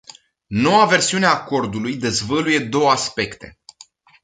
Noua 0.47 0.85
versiune 0.85 1.25
a 1.25 1.29
acordului 1.33 1.95
dezvăluie 1.97 2.59
două 2.59 2.89
aspecte. 2.91 3.59